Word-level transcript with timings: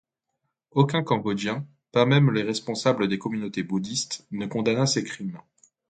Aucun 0.71 1.03
Cambodgien, 1.03 1.67
pas 1.91 2.07
même 2.07 2.31
les 2.31 2.41
responsables 2.41 3.07
des 3.07 3.19
communautés 3.19 3.61
bouddhistes, 3.61 4.25
ne 4.31 4.47
condamna 4.47 4.87
ces 4.87 5.03
crimes. 5.03 5.37